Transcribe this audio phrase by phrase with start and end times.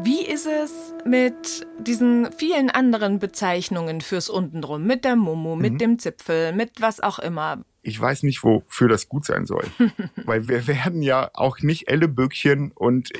[0.00, 4.84] Wie ist es mit diesen vielen anderen Bezeichnungen fürs Untenrum?
[4.84, 5.78] Mit der Mumu, mit mhm.
[5.78, 7.64] dem Zipfel, mit was auch immer?
[7.82, 9.64] Ich weiß nicht, wofür das gut sein soll.
[10.24, 13.10] Weil wir werden ja auch nicht Elleböckchen und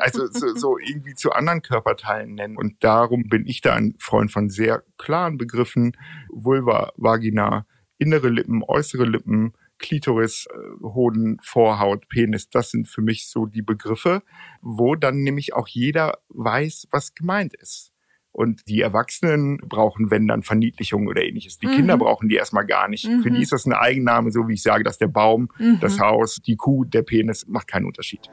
[0.00, 2.58] also so, so irgendwie zu anderen Körperteilen nennen.
[2.58, 5.96] Und darum bin ich da ein Freund von sehr klaren Begriffen.
[6.28, 7.64] Vulva, Vagina,
[7.96, 10.46] innere Lippen, äußere Lippen, Klitoris,
[10.82, 14.22] Hoden, Vorhaut, Penis, das sind für mich so die Begriffe,
[14.60, 17.92] wo dann nämlich auch jeder weiß, was gemeint ist.
[18.30, 21.58] Und die Erwachsenen brauchen, wenn dann Verniedlichung oder ähnliches.
[21.58, 21.72] Die mhm.
[21.72, 23.08] Kinder brauchen die erstmal gar nicht.
[23.08, 23.22] Mhm.
[23.22, 25.80] Für die ist das ein Eigenname, so wie ich sage, dass der Baum, mhm.
[25.80, 28.30] das Haus, die Kuh, der Penis, macht keinen Unterschied.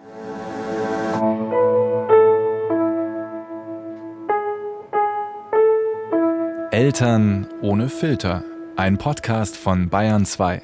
[6.76, 8.44] Eltern ohne Filter.
[8.76, 10.62] Ein Podcast von Bayern 2.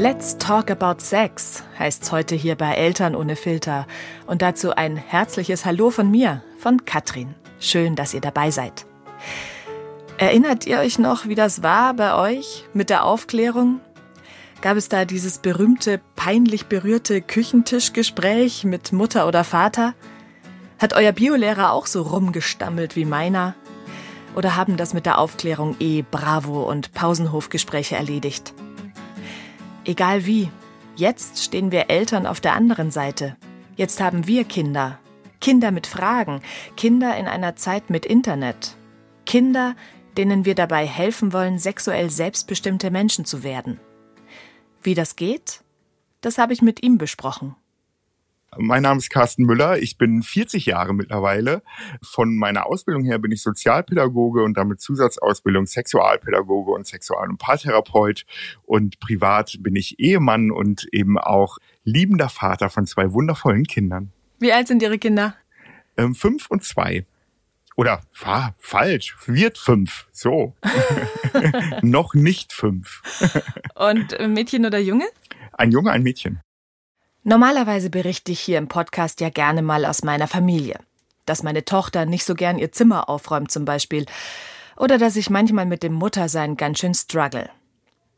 [0.00, 3.86] Let's Talk About Sex heißt's heute hier bei Eltern ohne Filter.
[4.26, 7.34] Und dazu ein herzliches Hallo von mir, von Katrin.
[7.58, 8.86] Schön, dass ihr dabei seid.
[10.16, 13.80] Erinnert ihr euch noch, wie das war bei euch mit der Aufklärung?
[14.62, 19.92] Gab es da dieses berühmte, peinlich berührte Küchentischgespräch mit Mutter oder Vater?
[20.78, 23.54] Hat euer Biolehrer auch so rumgestammelt wie meiner?
[24.34, 28.54] Oder haben das mit der Aufklärung eh Bravo und Pausenhofgespräche erledigt?
[29.84, 30.50] Egal wie,
[30.96, 33.36] jetzt stehen wir Eltern auf der anderen Seite.
[33.76, 34.98] Jetzt haben wir Kinder.
[35.40, 36.42] Kinder mit Fragen,
[36.76, 38.76] Kinder in einer Zeit mit Internet.
[39.24, 39.74] Kinder,
[40.18, 43.80] denen wir dabei helfen wollen, sexuell selbstbestimmte Menschen zu werden.
[44.82, 45.62] Wie das geht,
[46.20, 47.56] das habe ich mit ihm besprochen.
[48.58, 49.78] Mein Name ist Carsten Müller.
[49.78, 51.62] Ich bin 40 Jahre mittlerweile.
[52.02, 58.26] Von meiner Ausbildung her bin ich Sozialpädagoge und damit Zusatzausbildung Sexualpädagoge und Sexual- und Paartherapeut.
[58.64, 64.12] Und privat bin ich Ehemann und eben auch liebender Vater von zwei wundervollen Kindern.
[64.40, 65.36] Wie alt sind Ihre Kinder?
[65.96, 67.06] Ähm, fünf und zwei.
[67.76, 70.08] Oder ah, falsch, wird fünf.
[70.10, 70.56] So.
[71.82, 73.00] Noch nicht fünf.
[73.76, 75.06] und Mädchen oder Junge?
[75.52, 76.40] Ein Junge, ein Mädchen.
[77.22, 80.78] Normalerweise berichte ich hier im Podcast ja gerne mal aus meiner Familie.
[81.26, 84.06] Dass meine Tochter nicht so gern ihr Zimmer aufräumt zum Beispiel.
[84.76, 87.50] Oder dass ich manchmal mit dem Muttersein ganz schön struggle.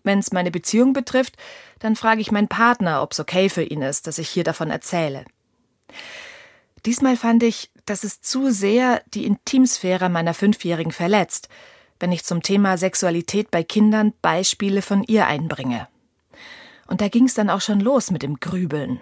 [0.05, 1.37] Wenn es meine Beziehung betrifft,
[1.81, 4.71] dann frage ich meinen Partner, ob es okay für ihn ist, dass ich hier davon
[4.71, 5.25] erzähle.
[6.87, 11.49] Diesmal fand ich, dass es zu sehr die Intimsphäre meiner Fünfjährigen verletzt,
[11.99, 15.89] wenn ich zum Thema Sexualität bei Kindern Beispiele von ihr einbringe.
[16.87, 19.01] Und da ging es dann auch schon los mit dem Grübeln.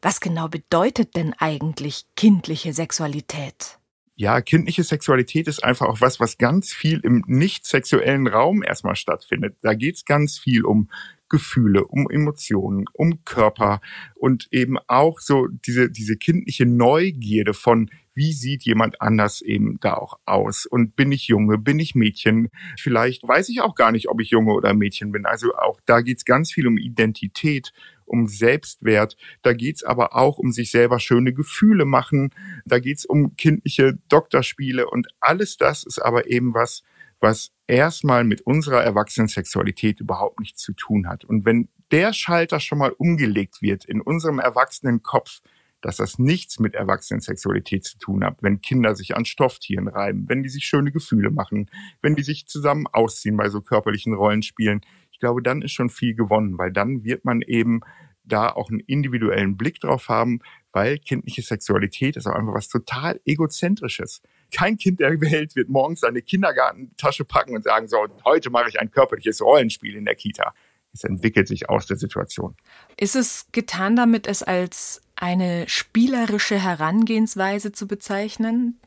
[0.00, 3.78] Was genau bedeutet denn eigentlich kindliche Sexualität?
[4.14, 8.96] Ja, kindliche Sexualität ist einfach auch was, was ganz viel im nicht sexuellen Raum erstmal
[8.96, 9.56] stattfindet.
[9.62, 10.90] Da geht's ganz viel um
[11.28, 13.80] Gefühle, um Emotionen, um Körper
[14.14, 19.94] und eben auch so diese, diese kindliche Neugierde von, wie sieht jemand anders eben da
[19.94, 20.66] auch aus?
[20.66, 22.50] Und bin ich Junge, bin ich Mädchen?
[22.78, 25.26] Vielleicht weiß ich auch gar nicht, ob ich Junge oder Mädchen bin.
[25.26, 27.72] Also auch da geht's ganz viel um Identität,
[28.04, 29.16] um Selbstwert.
[29.42, 32.30] Da geht's aber auch um sich selber schöne Gefühle machen.
[32.64, 36.82] Da geht's um kindliche Doktorspiele und alles das ist aber eben was,
[37.20, 41.24] was erstmal mit unserer Erwachsenensexualität überhaupt nichts zu tun hat.
[41.24, 45.40] Und wenn der Schalter schon mal umgelegt wird in unserem erwachsenen Kopf,
[45.82, 50.42] dass das nichts mit Erwachsenensexualität zu tun hat, wenn Kinder sich an Stofftieren reiben, wenn
[50.42, 51.68] die sich schöne Gefühle machen,
[52.00, 54.80] wenn die sich zusammen ausziehen bei so körperlichen Rollenspielen.
[55.10, 57.80] Ich glaube, dann ist schon viel gewonnen, weil dann wird man eben
[58.24, 60.40] da auch einen individuellen Blick drauf haben,
[60.72, 64.22] weil kindliche Sexualität ist auch einfach was total egozentrisches.
[64.52, 68.80] Kein Kind der Welt wird morgens seine Kindergartentasche packen und sagen, so, heute mache ich
[68.80, 70.54] ein körperliches Rollenspiel in der Kita.
[70.94, 72.54] Es entwickelt sich aus der Situation.
[72.98, 78.80] Ist es getan damit, es als eine spielerische Herangehensweise zu bezeichnen?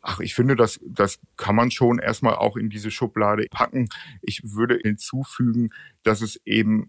[0.00, 3.90] Ach, ich finde, das, das kann man schon erstmal auch in diese Schublade packen.
[4.22, 5.68] Ich würde hinzufügen,
[6.04, 6.88] dass es eben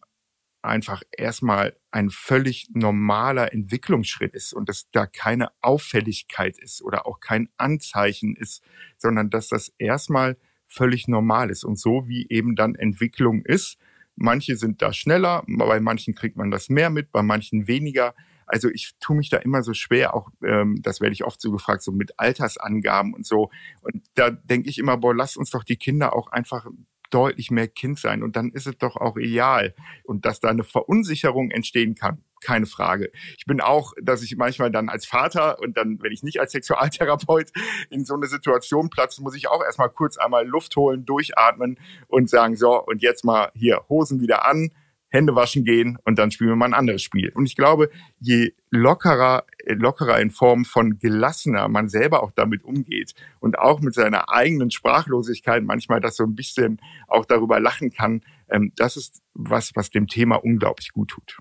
[0.62, 7.20] einfach erstmal ein völlig normaler Entwicklungsschritt ist und dass da keine Auffälligkeit ist oder auch
[7.20, 8.64] kein Anzeichen ist,
[8.98, 10.38] sondern dass das erstmal
[10.68, 11.66] völlig normal ist.
[11.66, 13.78] Und so wie eben dann Entwicklung ist,
[14.16, 18.16] manche sind da schneller, bei manchen kriegt man das mehr mit, bei manchen weniger.
[18.48, 21.52] Also ich tue mich da immer so schwer, auch ähm, das werde ich oft so
[21.52, 23.52] gefragt, so mit Altersangaben und so.
[23.82, 26.66] Und da denke ich immer, boah, lass uns doch die Kinder auch einfach
[27.10, 29.74] deutlich mehr Kind sein und dann ist es doch auch ideal.
[30.04, 33.12] Und dass da eine Verunsicherung entstehen kann, keine Frage.
[33.38, 36.52] Ich bin auch, dass ich manchmal dann als Vater und dann, wenn ich nicht als
[36.52, 37.52] Sexualtherapeut
[37.90, 42.30] in so eine Situation platze, muss ich auch erstmal kurz einmal Luft holen, durchatmen und
[42.30, 44.72] sagen, so, und jetzt mal hier Hosen wieder an,
[45.10, 47.32] Hände waschen gehen und dann spielen wir mal ein anderes Spiel.
[47.34, 47.90] Und ich glaube,
[48.20, 53.94] je lockerer, lockerer in Form von gelassener man selber auch damit umgeht und auch mit
[53.94, 59.22] seiner eigenen Sprachlosigkeit manchmal das so ein bisschen auch darüber lachen kann, ähm, das ist
[59.34, 61.38] was, was dem Thema unglaublich gut tut.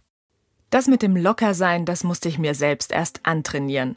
[0.70, 3.94] Das mit dem Lockersein, das musste ich mir selbst erst antrainieren.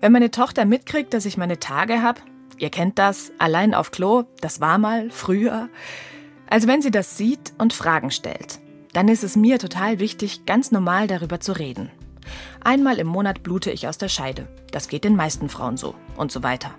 [0.00, 2.20] Wenn meine Tochter mitkriegt, dass ich meine Tage habe,
[2.58, 5.68] ihr kennt das, allein auf Klo, das war mal früher.
[6.48, 8.60] Also wenn sie das sieht und Fragen stellt,
[8.94, 11.90] dann ist es mir total wichtig, ganz normal darüber zu reden.
[12.62, 14.48] Einmal im Monat blute ich aus der Scheide.
[14.70, 16.70] Das geht den meisten Frauen so und so weiter.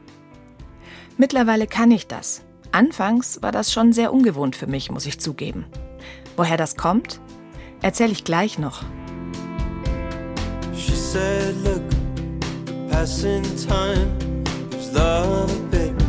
[1.17, 2.41] Mittlerweile kann ich das.
[2.71, 5.65] Anfangs war das schon sehr ungewohnt für mich, muss ich zugeben.
[6.35, 7.19] Woher das kommt,
[7.81, 8.83] erzähle ich gleich noch.
[10.75, 11.83] She said, look,
[12.89, 16.04] passing time gives love a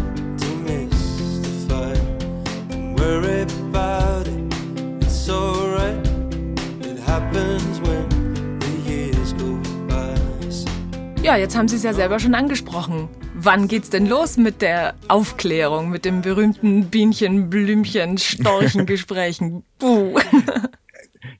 [11.23, 13.09] Ja, jetzt haben Sie es ja selber schon angesprochen.
[13.35, 19.65] Wann geht's denn los mit der Aufklärung, mit dem berühmten Bienchen, Blümchen, Storchengesprächen?
[19.79, 20.19] Buh.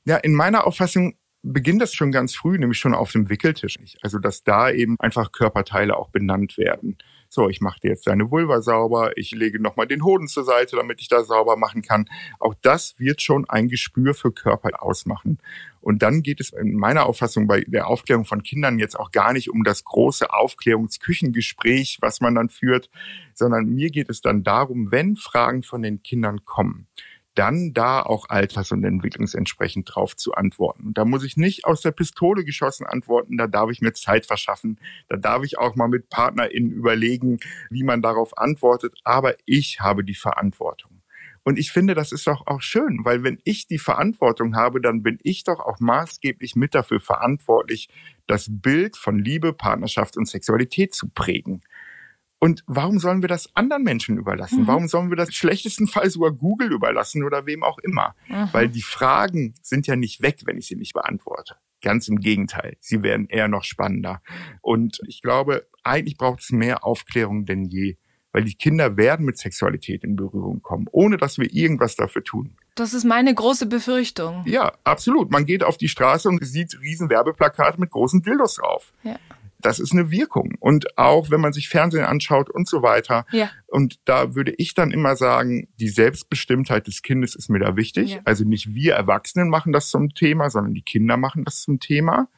[0.05, 3.77] Ja, in meiner Auffassung beginnt das schon ganz früh, nämlich schon auf dem Wickeltisch.
[4.03, 6.97] Also dass da eben einfach Körperteile auch benannt werden.
[7.37, 10.75] So, ich mache dir jetzt deine Vulva sauber, ich lege nochmal den Hoden zur Seite,
[10.77, 12.09] damit ich da sauber machen kann.
[12.39, 15.37] Auch das wird schon ein Gespür für Körper ausmachen.
[15.83, 19.35] Und dann geht es in meiner Auffassung bei der Aufklärung von Kindern jetzt auch gar
[19.35, 22.89] nicht um das große Aufklärungsküchengespräch, was man dann führt,
[23.35, 26.87] sondern mir geht es dann darum, wenn Fragen von den Kindern kommen,
[27.37, 30.89] dann da auch alters- und entwicklungsentsprechend drauf zu antworten.
[30.89, 34.27] Und da muss ich nicht aus der Pistole geschossen antworten, da darf ich mir Zeit
[34.27, 37.39] verschaffen, da darf ich auch mal mit PartnerInnen überlegen,
[37.71, 40.97] wie man darauf antwortet, aber ich habe die Verantwortung.
[41.47, 45.05] Und ich finde, das ist doch auch schön, weil wenn ich die Verantwortung habe, dann
[45.05, 47.89] bin ich doch auch maßgeblich mit dafür verantwortlich,
[48.27, 51.61] das Bild von Liebe, Partnerschaft und Sexualität zu prägen.
[52.39, 54.63] Und warum sollen wir das anderen Menschen überlassen?
[54.63, 54.67] Mhm.
[54.67, 58.15] Warum sollen wir das schlechtesten Fall sogar Google überlassen oder wem auch immer?
[58.29, 58.49] Mhm.
[58.53, 61.57] Weil die Fragen sind ja nicht weg, wenn ich sie nicht beantworte.
[61.83, 64.21] Ganz im Gegenteil, sie werden eher noch spannender.
[64.61, 67.97] Und ich glaube, eigentlich braucht es mehr Aufklärung denn je,
[68.33, 72.57] weil die Kinder werden mit Sexualität in Berührung kommen, ohne dass wir irgendwas dafür tun.
[72.75, 74.43] Das ist meine große Befürchtung.
[74.47, 75.31] Ja, absolut.
[75.31, 78.93] Man geht auf die Straße und sieht riesen Werbeplakate mit großen Dildos drauf.
[79.03, 79.17] Ja
[79.67, 80.55] das ist eine Wirkung.
[80.61, 83.27] Und auch wenn man sich Fernsehen anschaut und so weiter.
[83.33, 83.51] Ja.
[83.67, 88.13] Und da würde ich dann immer sagen, die Selbstbestimmtheit des Kindes ist mir da wichtig.
[88.13, 88.21] Ja.
[88.25, 92.29] Also nicht wir Erwachsenen machen das zum Thema, sondern die Kinder machen das zum Thema.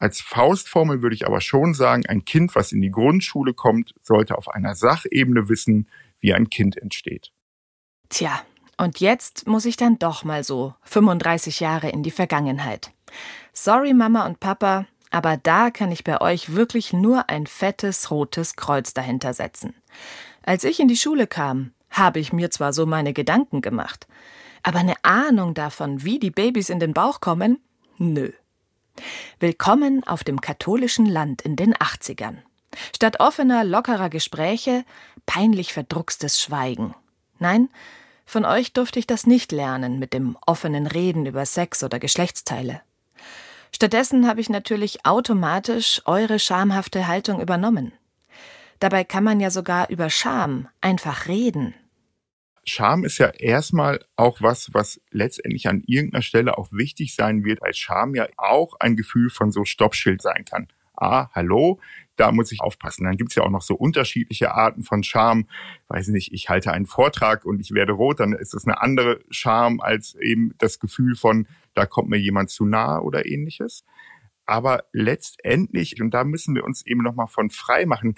[0.00, 4.36] Als Faustformel würde ich aber schon sagen, ein Kind, was in die Grundschule kommt, sollte
[4.36, 5.88] auf einer Sachebene wissen,
[6.18, 7.30] wie ein Kind entsteht.
[8.08, 8.40] Tja,
[8.76, 12.90] und jetzt muss ich dann doch mal so 35 Jahre in die Vergangenheit.
[13.52, 18.56] Sorry, Mama und Papa, aber da kann ich bei euch wirklich nur ein fettes rotes
[18.56, 19.74] Kreuz dahinter setzen.
[20.42, 24.06] Als ich in die Schule kam, habe ich mir zwar so meine Gedanken gemacht,
[24.62, 27.58] aber eine Ahnung davon, wie die Babys in den Bauch kommen,
[27.98, 28.30] nö.
[29.38, 32.38] Willkommen auf dem katholischen Land in den 80ern.
[32.94, 34.84] Statt offener, lockerer Gespräche,
[35.26, 36.94] peinlich verdruckstes Schweigen.
[37.38, 37.68] Nein,
[38.26, 42.82] von euch durfte ich das nicht lernen mit dem offenen Reden über Sex oder Geschlechtsteile.
[43.74, 47.92] Stattdessen habe ich natürlich automatisch eure schamhafte Haltung übernommen.
[48.78, 51.74] Dabei kann man ja sogar über Scham einfach reden.
[52.64, 57.62] Scham ist ja erstmal auch was, was letztendlich an irgendeiner Stelle auch wichtig sein wird,
[57.62, 60.68] als Scham ja auch ein Gefühl von so Stoppschild sein kann.
[60.94, 61.80] Ah, hallo,
[62.20, 63.04] da muss ich aufpassen.
[63.04, 65.48] Dann gibt's ja auch noch so unterschiedliche Arten von Scham.
[65.88, 69.20] Weiß nicht, ich halte einen Vortrag und ich werde rot, dann ist das eine andere
[69.30, 73.84] Scham als eben das Gefühl von, da kommt mir jemand zu nahe oder ähnliches.
[74.44, 78.16] Aber letztendlich, und da müssen wir uns eben nochmal von frei machen,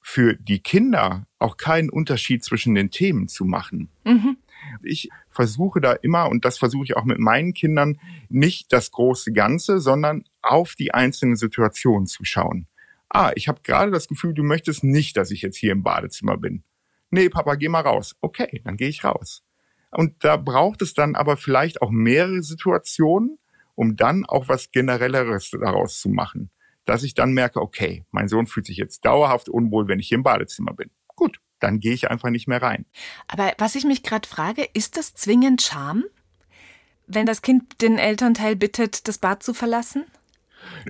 [0.00, 3.90] für die Kinder auch keinen Unterschied zwischen den Themen zu machen.
[4.04, 4.38] Mhm.
[4.82, 9.32] Ich versuche da immer, und das versuche ich auch mit meinen Kindern, nicht das große
[9.32, 12.66] Ganze, sondern auf die einzelnen Situationen zu schauen.
[13.08, 16.36] Ah, ich habe gerade das Gefühl, du möchtest nicht, dass ich jetzt hier im Badezimmer
[16.36, 16.64] bin.
[17.10, 18.16] Nee, Papa, geh mal raus.
[18.20, 19.42] Okay, dann gehe ich raus.
[19.90, 23.38] Und da braucht es dann aber vielleicht auch mehrere Situationen,
[23.74, 26.50] um dann auch was Generelleres daraus zu machen.
[26.84, 30.16] Dass ich dann merke, okay, mein Sohn fühlt sich jetzt dauerhaft unwohl, wenn ich hier
[30.16, 30.90] im Badezimmer bin.
[31.16, 32.84] Gut, dann gehe ich einfach nicht mehr rein.
[33.26, 36.04] Aber was ich mich gerade frage, ist das zwingend Scham?
[37.08, 40.04] wenn das Kind den Elternteil bittet, das Bad zu verlassen?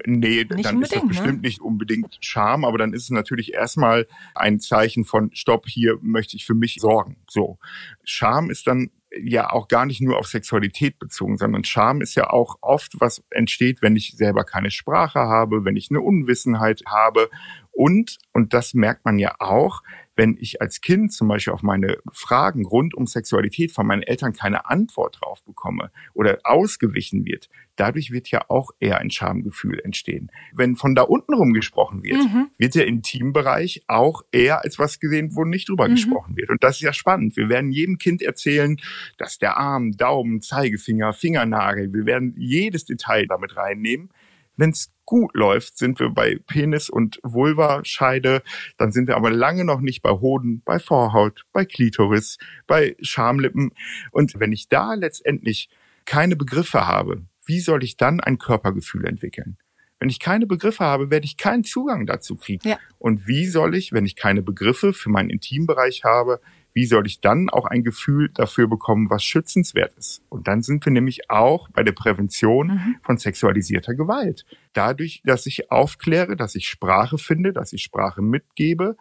[0.05, 1.09] Nee, nicht dann ist das ne?
[1.09, 5.99] bestimmt nicht unbedingt Scham, aber dann ist es natürlich erstmal ein Zeichen von Stopp, hier
[6.01, 7.17] möchte ich für mich sorgen.
[7.29, 7.59] So.
[8.05, 12.31] Scham ist dann ja auch gar nicht nur auf Sexualität bezogen, sondern Scham ist ja
[12.31, 17.31] auch oft, was entsteht, wenn ich selber keine Sprache habe, wenn ich eine Unwissenheit habe.
[17.79, 19.85] Und, und das merkt man ja auch,
[20.17, 24.33] wenn ich als Kind zum Beispiel auf meine Fragen rund um Sexualität von meinen Eltern
[24.33, 30.33] keine Antwort drauf bekomme oder ausgewichen wird, dadurch wird ja auch eher ein Schamgefühl entstehen.
[30.53, 32.49] Wenn von da unten rum gesprochen wird, mhm.
[32.59, 35.95] wird der Intimbereich auch eher als was gesehen, wo nicht drüber mhm.
[35.95, 36.51] gesprochen wird.
[36.51, 37.37] Und das ist ja spannend.
[37.37, 38.77] Wir werden jedem Kind erzählen,
[39.19, 44.11] dass der Arm, Daumen, Zeigefinger, Fingernagel, wir werden jedes Detail damit reinnehmen.
[44.57, 48.43] Wenn es gut läuft, sind wir bei Penis und Vulva-Scheide.
[48.77, 52.37] Dann sind wir aber lange noch nicht bei Hoden, bei Vorhaut, bei Klitoris,
[52.67, 53.71] bei Schamlippen.
[54.11, 55.71] Und wenn ich da letztendlich
[56.05, 59.57] keine Begriffe habe, wie soll ich dann ein Körpergefühl entwickeln?
[59.99, 62.69] Wenn ich keine Begriffe habe, werde ich keinen Zugang dazu kriegen.
[62.69, 62.79] Ja.
[62.99, 66.39] Und wie soll ich, wenn ich keine Begriffe für meinen Intimbereich habe,
[66.79, 70.23] wie soll ich dann auch ein Gefühl dafür bekommen, was schützenswert ist?
[70.29, 72.97] Und dann sind wir nämlich auch bei der Prävention mhm.
[73.03, 74.47] von sexualisierter Gewalt.
[74.75, 78.97] Dadurch, dass ich aufkläre, dass ich Sprache finde, dass ich Sprache mitgebe,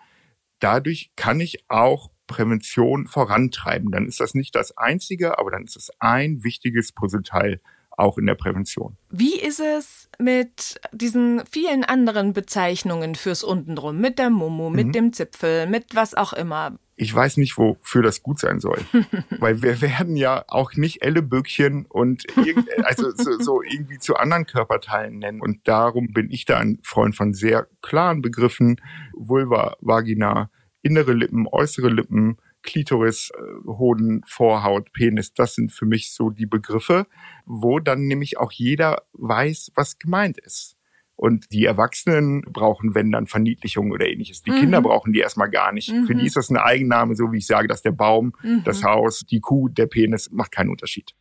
[0.57, 3.91] dadurch kann ich auch Prävention vorantreiben.
[3.91, 8.25] Dann ist das nicht das einzige, aber dann ist es ein wichtiges Puzzleteil auch in
[8.25, 8.97] der Prävention.
[9.11, 13.99] Wie ist es mit diesen vielen anderen Bezeichnungen fürs Untenrum?
[13.99, 14.91] Mit der Momo, mit mhm.
[14.93, 16.79] dem Zipfel, mit was auch immer?
[16.99, 18.79] Ich weiß nicht, wofür das gut sein soll.
[19.39, 22.25] Weil wir werden ja auch nicht Elleböckchen und
[22.83, 25.39] also so, so, irgendwie zu anderen Körperteilen nennen.
[25.39, 28.81] Und darum bin ich da ein Freund von sehr klaren Begriffen.
[29.13, 30.49] Vulva, Vagina,
[30.81, 35.33] innere Lippen, äußere Lippen, Klitoris, äh, Hoden, Vorhaut, Penis.
[35.33, 37.05] Das sind für mich so die Begriffe,
[37.45, 40.76] wo dann nämlich auch jeder weiß, was gemeint ist.
[41.17, 44.43] Und die Erwachsenen brauchen, wenn dann Verniedlichung oder ähnliches.
[44.43, 44.59] Die mhm.
[44.59, 45.91] Kinder brauchen die erstmal gar nicht.
[45.91, 46.05] Mhm.
[46.05, 48.63] Für die ist das eine Eigenname, so wie ich sage, dass der Baum, mhm.
[48.63, 51.13] das Haus, die Kuh, der Penis macht keinen Unterschied.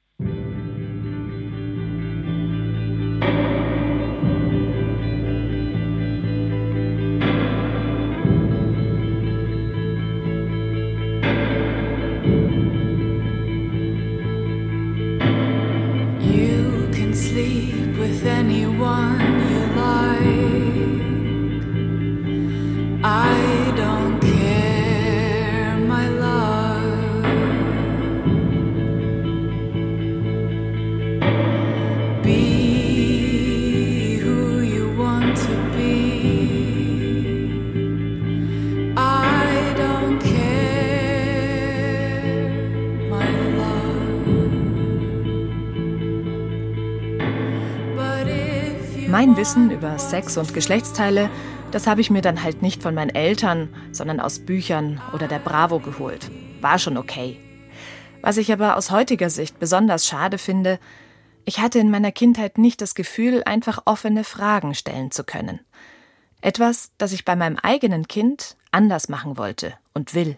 [49.19, 51.31] Mein Wissen über Sex und Geschlechtsteile,
[51.71, 55.39] das habe ich mir dann halt nicht von meinen Eltern, sondern aus Büchern oder der
[55.39, 56.31] Bravo geholt.
[56.61, 57.41] War schon okay.
[58.21, 60.79] Was ich aber aus heutiger Sicht besonders schade finde,
[61.47, 65.61] ich hatte in meiner Kindheit nicht das Gefühl, einfach offene Fragen stellen zu können.
[66.43, 70.37] Etwas, das ich bei meinem eigenen Kind anders machen wollte und will.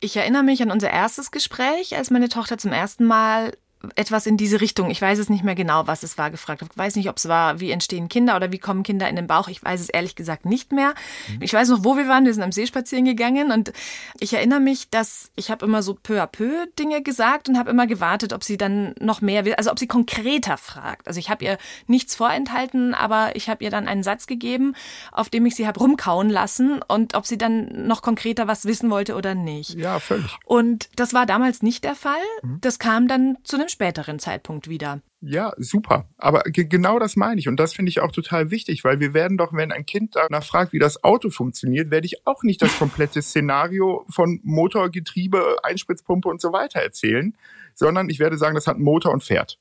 [0.00, 3.54] Ich erinnere mich an unser erstes Gespräch, als meine Tochter zum ersten Mal
[3.96, 4.90] etwas in diese Richtung.
[4.90, 6.62] Ich weiß es nicht mehr genau, was es war gefragt.
[6.62, 9.26] Ich weiß nicht, ob es war, wie entstehen Kinder oder wie kommen Kinder in den
[9.26, 9.48] Bauch.
[9.48, 10.94] Ich weiß es ehrlich gesagt nicht mehr.
[11.28, 11.42] Mhm.
[11.42, 12.24] Ich weiß noch, wo wir waren.
[12.24, 13.72] Wir sind am See spazieren gegangen und
[14.20, 17.70] ich erinnere mich, dass ich habe immer so peu à peu Dinge gesagt und habe
[17.70, 21.06] immer gewartet, ob sie dann noch mehr will, also ob sie konkreter fragt.
[21.08, 24.74] Also ich habe ihr nichts vorenthalten, aber ich habe ihr dann einen Satz gegeben,
[25.12, 28.90] auf dem ich sie habe rumkauen lassen und ob sie dann noch konkreter was wissen
[28.90, 29.74] wollte oder nicht.
[29.74, 30.36] Ja, völlig.
[30.44, 32.14] Und das war damals nicht der Fall.
[32.42, 32.58] Mhm.
[32.60, 35.00] Das kam dann zu einem späteren Zeitpunkt wieder.
[35.20, 36.08] Ja, super.
[36.16, 37.48] Aber genau das meine ich.
[37.48, 40.44] Und das finde ich auch total wichtig, weil wir werden doch, wenn ein Kind danach
[40.44, 45.58] fragt, wie das Auto funktioniert, werde ich auch nicht das komplette Szenario von Motor, Getriebe,
[45.62, 47.36] Einspritzpumpe und so weiter erzählen,
[47.74, 49.58] sondern ich werde sagen, das hat einen Motor und fährt.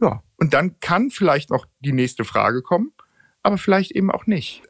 [0.00, 0.22] Ja.
[0.36, 2.92] Und dann kann vielleicht noch die nächste Frage kommen,
[3.42, 4.62] aber vielleicht eben auch nicht.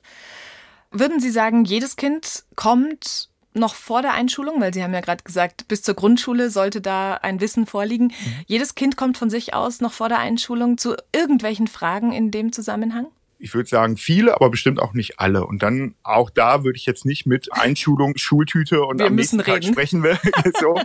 [0.90, 5.22] Würden Sie sagen, jedes Kind kommt noch vor der Einschulung, weil Sie haben ja gerade
[5.22, 8.06] gesagt, bis zur Grundschule sollte da ein Wissen vorliegen.
[8.06, 8.34] Mhm.
[8.46, 12.52] Jedes Kind kommt von sich aus noch vor der Einschulung zu irgendwelchen Fragen in dem
[12.52, 13.06] Zusammenhang?
[13.42, 15.44] Ich würde sagen viele, aber bestimmt auch nicht alle.
[15.44, 19.40] Und dann auch da würde ich jetzt nicht mit Einschulung, Schultüte und wir am nächsten
[19.40, 19.62] reden.
[19.62, 20.16] Tag sprechen will.
[20.60, 20.76] so.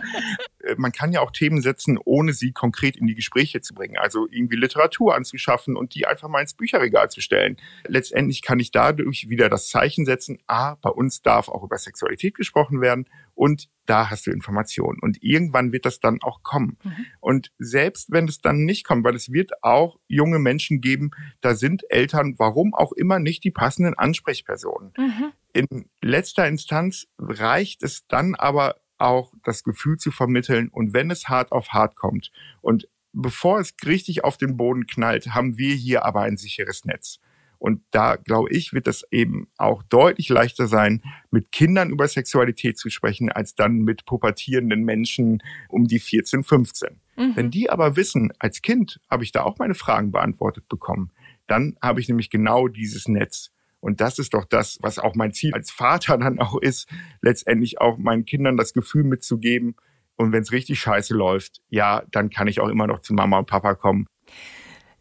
[0.64, 3.96] Äh, man kann ja auch Themen setzen, ohne sie konkret in die Gespräche zu bringen.
[3.96, 7.58] Also irgendwie Literatur anzuschaffen und die einfach mal ins Bücherregal zu stellen.
[7.86, 12.34] Letztendlich kann ich dadurch wieder das Zeichen setzen, ah, bei uns darf auch über Sexualität
[12.34, 14.98] gesprochen werden und da hast du Informationen.
[15.00, 16.78] Und irgendwann wird das dann auch kommen.
[16.82, 17.06] Mhm.
[17.20, 21.54] Und selbst wenn es dann nicht kommt, weil es wird auch junge Menschen geben, da
[21.54, 24.92] sind Eltern, warum auch immer, nicht die passenden Ansprechpersonen.
[24.96, 25.32] Mhm.
[25.52, 30.68] In letzter Instanz reicht es dann aber auch, das Gefühl zu vermitteln.
[30.68, 32.30] Und wenn es hart auf hart kommt
[32.60, 37.20] und bevor es richtig auf den Boden knallt, haben wir hier aber ein sicheres Netz.
[37.58, 42.78] Und da, glaube ich, wird es eben auch deutlich leichter sein, mit Kindern über Sexualität
[42.78, 47.00] zu sprechen, als dann mit pubertierenden Menschen um die 14, 15.
[47.16, 47.32] Mhm.
[47.34, 51.10] Wenn die aber wissen, als Kind habe ich da auch meine Fragen beantwortet bekommen,
[51.48, 53.50] dann habe ich nämlich genau dieses Netz.
[53.80, 56.88] Und das ist doch das, was auch mein Ziel als Vater dann auch ist,
[57.22, 59.76] letztendlich auch meinen Kindern das Gefühl mitzugeben.
[60.16, 63.38] Und wenn es richtig scheiße läuft, ja, dann kann ich auch immer noch zu Mama
[63.38, 64.06] und Papa kommen.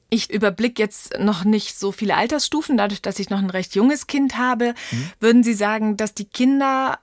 [0.10, 4.08] Ich überblicke jetzt noch nicht so viele Altersstufen, dadurch, dass ich noch ein recht junges
[4.08, 4.74] Kind habe.
[4.92, 5.12] Mhm.
[5.20, 7.00] Würden Sie sagen, dass die Kinder,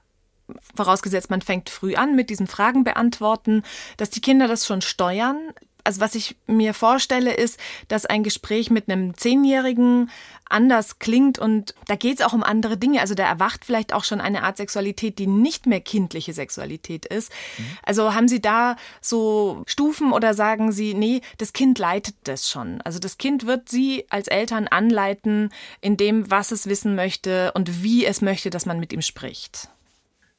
[0.75, 3.63] vorausgesetzt man fängt früh an mit diesen Fragen beantworten,
[3.97, 5.39] dass die Kinder das schon steuern?
[5.85, 10.09] Also was ich mir vorstelle, ist, dass ein Gespräch mit einem Zehnjährigen
[10.49, 13.01] anders klingt und da geht es auch um andere Dinge.
[13.01, 17.31] Also da erwacht vielleicht auch schon eine Art Sexualität, die nicht mehr kindliche Sexualität ist.
[17.57, 17.65] Mhm.
[17.83, 22.81] Also haben Sie da so Stufen oder sagen Sie, nee, das Kind leitet das schon.
[22.81, 25.51] Also das Kind wird Sie als Eltern anleiten
[25.81, 29.69] in dem, was es wissen möchte und wie es möchte, dass man mit ihm spricht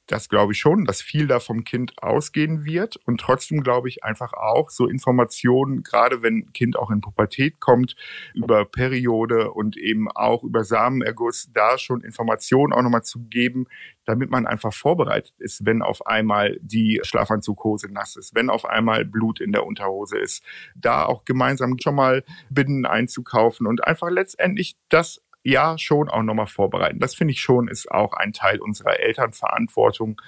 [0.06, 2.96] das glaube ich schon, dass viel da vom Kind ausgehen wird.
[3.06, 7.96] Und trotzdem glaube ich einfach auch so Informationen, gerade wenn Kind auch in Pubertät kommt,
[8.34, 13.66] über Periode und eben auch über Samenerguss, da schon Informationen auch nochmal zu geben,
[14.04, 19.04] damit man einfach vorbereitet ist, wenn auf einmal die Schlafanzughose nass ist, wenn auf einmal
[19.04, 20.44] Blut in der Unterhose ist,
[20.76, 26.48] da auch gemeinsam schon mal Binden einzukaufen und einfach letztendlich das ja schon auch nochmal
[26.48, 26.98] vorbereiten.
[26.98, 30.20] Das finde ich schon ist auch ein Teil unserer Elternverantwortung.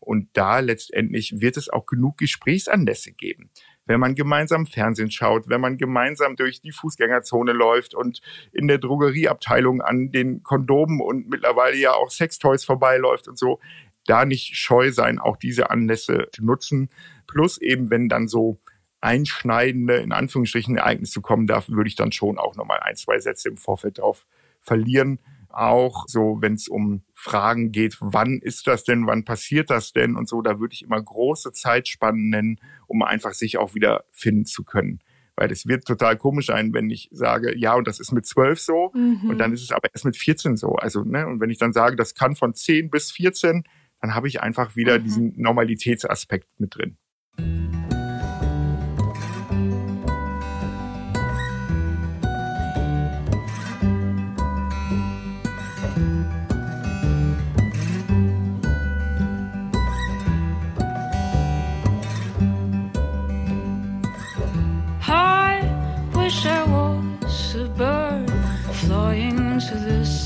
[0.00, 3.50] Und da letztendlich wird es auch genug Gesprächsanlässe geben.
[3.86, 8.20] Wenn man gemeinsam Fernsehen schaut, wenn man gemeinsam durch die Fußgängerzone läuft und
[8.52, 13.60] in der Drogerieabteilung an den Kondomen und mittlerweile ja auch Sextoys vorbeiläuft und so,
[14.04, 16.90] da nicht scheu sein, auch diese Anlässe zu nutzen.
[17.26, 18.60] Plus eben, wenn dann so
[19.00, 23.48] einschneidende, in Anführungsstrichen, Ereignisse kommen darf, würde ich dann schon auch nochmal ein, zwei Sätze
[23.48, 24.26] im Vorfeld drauf
[24.66, 25.20] verlieren.
[25.48, 30.16] Auch so, wenn es um Fragen geht, wann ist das denn, wann passiert das denn
[30.16, 34.44] und so, da würde ich immer große Zeitspannen nennen, um einfach sich auch wieder finden
[34.44, 35.00] zu können.
[35.34, 38.60] Weil es wird total komisch sein, wenn ich sage, ja, und das ist mit zwölf
[38.60, 39.30] so, mhm.
[39.30, 40.76] und dann ist es aber erst mit 14 so.
[40.76, 43.64] Also, ne, und wenn ich dann sage, das kann von 10 bis 14,
[44.00, 45.04] dann habe ich einfach wieder mhm.
[45.04, 46.96] diesen Normalitätsaspekt mit drin.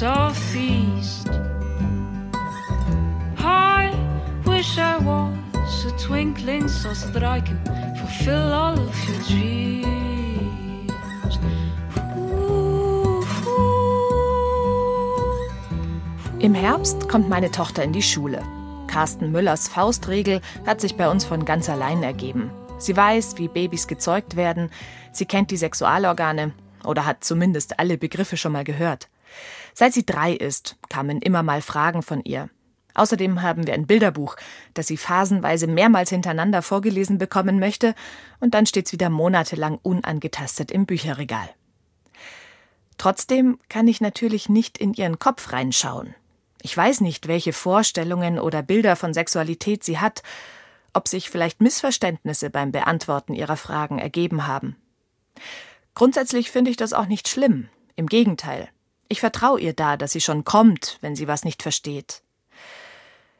[0.00, 1.28] Southeast.
[3.36, 3.92] I
[4.46, 7.58] wish I was a twinkling so that I can
[7.98, 9.78] fulfill all of your dreams.
[16.38, 18.42] Im Herbst kommt meine Tochter in die Schule.
[18.86, 22.50] Carsten Müllers Faustregel hat sich bei uns von ganz allein ergeben.
[22.78, 24.70] Sie weiß, wie Babys gezeugt werden,
[25.12, 29.10] sie kennt die Sexualorgane oder hat zumindest alle Begriffe schon mal gehört.
[29.74, 32.50] Seit sie drei ist, kamen immer mal Fragen von ihr.
[32.94, 34.36] Außerdem haben wir ein Bilderbuch,
[34.74, 37.94] das sie phasenweise mehrmals hintereinander vorgelesen bekommen möchte,
[38.40, 41.48] und dann steht's wieder monatelang unangetastet im Bücherregal.
[42.98, 46.14] Trotzdem kann ich natürlich nicht in ihren Kopf reinschauen.
[46.62, 50.22] Ich weiß nicht, welche Vorstellungen oder Bilder von Sexualität sie hat,
[50.92, 54.76] ob sich vielleicht Missverständnisse beim Beantworten ihrer Fragen ergeben haben.
[55.94, 57.68] Grundsätzlich finde ich das auch nicht schlimm.
[57.96, 58.68] Im Gegenteil.
[59.12, 62.22] Ich vertraue ihr da, dass sie schon kommt, wenn sie was nicht versteht.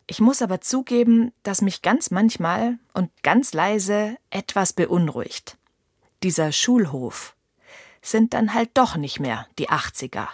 [0.09, 5.57] Ich muss aber zugeben, dass mich ganz manchmal und ganz leise etwas beunruhigt.
[6.25, 7.37] Dieser Schulhof
[8.03, 10.27] sind dann halt doch nicht mehr die 80er.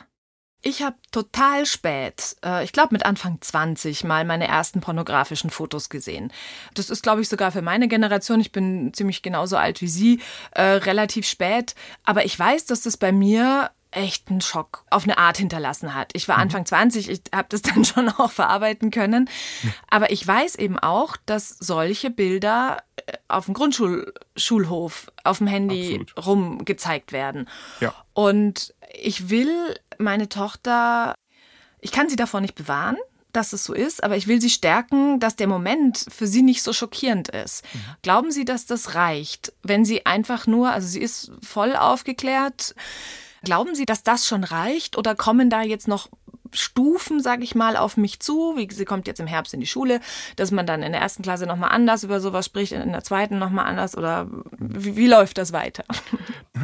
[0.63, 5.91] Ich habe total spät, äh, ich glaube mit Anfang 20, mal meine ersten pornografischen Fotos
[5.91, 6.33] gesehen.
[6.73, 10.21] Das ist, glaube ich, sogar für meine Generation, ich bin ziemlich genauso alt wie Sie,
[10.53, 11.75] äh, relativ spät.
[12.05, 16.11] Aber ich weiß, dass das bei mir echten Schock auf eine Art hinterlassen hat.
[16.13, 16.43] Ich war mhm.
[16.43, 19.29] Anfang 20, ich habe das dann schon auch verarbeiten können.
[19.89, 25.99] Aber ich weiß eben auch, dass solche Bilder äh, auf dem Grundschulhof auf dem Handy
[26.01, 26.27] Absolut.
[26.27, 27.49] rum gezeigt werden.
[27.81, 27.95] Ja.
[28.13, 31.15] Und ich will meine Tochter,
[31.81, 32.97] ich kann sie davor nicht bewahren,
[33.33, 36.63] dass es so ist, aber ich will Sie stärken, dass der Moment für Sie nicht
[36.63, 37.65] so schockierend ist.
[37.65, 37.79] Mhm.
[38.01, 42.75] Glauben Sie, dass das reicht, wenn Sie einfach nur, also sie ist voll aufgeklärt,
[43.47, 46.09] Glauben Sie, dass das schon reicht oder kommen da jetzt noch
[46.53, 48.55] Stufen, sage ich mal, auf mich zu.
[48.57, 50.01] Wie sie kommt jetzt im Herbst in die Schule,
[50.35, 53.39] dass man dann in der ersten Klasse nochmal anders über sowas spricht, in der zweiten
[53.39, 54.29] nochmal anders oder
[54.59, 55.85] wie, wie läuft das weiter?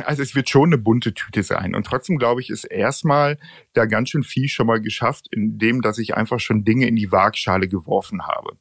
[0.07, 1.75] Also es wird schon eine bunte Tüte sein.
[1.75, 3.38] Und trotzdem glaube ich, ist erstmal
[3.75, 7.12] da ganz schön viel schon mal geschafft, indem dass ich einfach schon Dinge in die
[7.12, 8.57] Waagschale geworfen habe.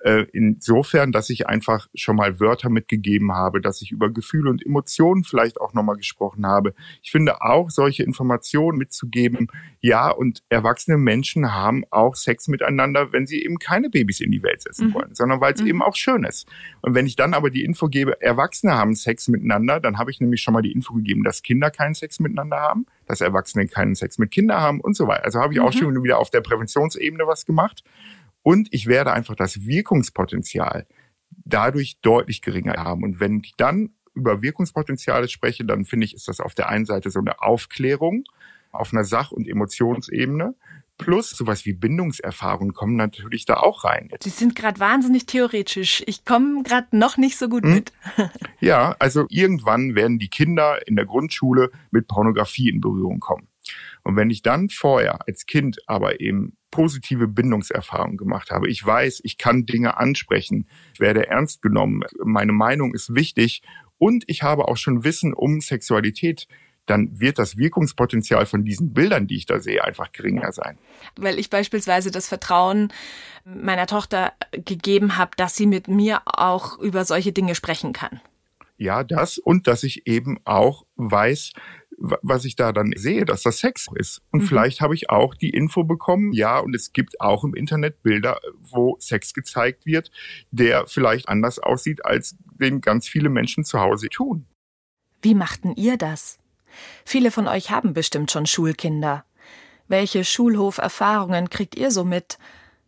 [0.00, 4.64] Äh, insofern, dass ich einfach schon mal Wörter mitgegeben habe, dass ich über Gefühle und
[4.64, 6.74] Emotionen vielleicht auch nochmal gesprochen habe.
[7.02, 9.48] Ich finde auch, solche Informationen mitzugeben,
[9.80, 14.42] ja, und erwachsene Menschen haben auch Sex miteinander, wenn sie eben keine Babys in die
[14.42, 14.94] Welt setzen mhm.
[14.94, 15.68] wollen, sondern weil es mhm.
[15.68, 16.48] eben auch schön ist.
[16.80, 20.20] Und wenn ich dann aber die Info gebe, Erwachsene haben Sex miteinander, dann habe ich
[20.20, 23.94] nämlich schon mal die Info gegeben, dass Kinder keinen Sex miteinander haben, dass Erwachsene keinen
[23.94, 25.24] Sex mit Kindern haben und so weiter.
[25.24, 25.78] Also habe ich auch mhm.
[25.78, 27.82] schon wieder auf der Präventionsebene was gemacht.
[28.48, 30.86] Und ich werde einfach das Wirkungspotenzial
[31.44, 33.02] dadurch deutlich geringer haben.
[33.02, 36.86] Und wenn ich dann über Wirkungspotenziale spreche, dann finde ich, ist das auf der einen
[36.86, 38.24] Seite so eine Aufklärung
[38.72, 40.54] auf einer Sach- und Emotionsebene.
[40.96, 44.08] Plus sowas wie Bindungserfahrungen kommen natürlich da auch rein.
[44.22, 46.02] Sie sind gerade wahnsinnig theoretisch.
[46.06, 47.74] Ich komme gerade noch nicht so gut hm?
[47.74, 47.92] mit.
[48.60, 53.46] Ja, also irgendwann werden die Kinder in der Grundschule mit Pornografie in Berührung kommen.
[54.04, 59.20] Und wenn ich dann vorher als Kind aber eben positive Bindungserfahrungen gemacht habe, ich weiß,
[59.24, 63.62] ich kann Dinge ansprechen, ich werde ernst genommen, meine Meinung ist wichtig.
[63.98, 66.46] Und ich habe auch schon Wissen um Sexualität,
[66.86, 70.78] dann wird das Wirkungspotenzial von diesen Bildern, die ich da sehe, einfach geringer sein.
[71.16, 72.92] Weil ich beispielsweise das Vertrauen
[73.44, 78.20] meiner Tochter gegeben habe, dass sie mit mir auch über solche Dinge sprechen kann.
[78.78, 81.52] Ja, das und dass ich eben auch weiß,
[81.96, 84.20] was ich da dann sehe, dass das Sex ist.
[84.30, 84.46] Und mhm.
[84.46, 88.40] vielleicht habe ich auch die Info bekommen, ja, und es gibt auch im Internet Bilder,
[88.60, 90.10] wo Sex gezeigt wird,
[90.50, 94.46] der vielleicht anders aussieht, als den ganz viele Menschen zu Hause tun.
[95.22, 96.38] Wie machten ihr das?
[97.04, 99.24] Viele von euch haben bestimmt schon Schulkinder.
[99.88, 102.38] Welche Schulhoferfahrungen kriegt ihr so mit?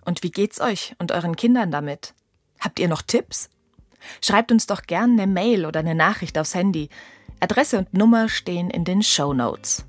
[0.05, 2.15] Und wie geht's euch und euren Kindern damit?
[2.61, 3.49] Habt ihr noch Tipps?
[4.23, 6.89] Schreibt uns doch gern eine Mail oder eine Nachricht aufs Handy.
[7.41, 9.87] Adresse und Nummer stehen in den Show Notes.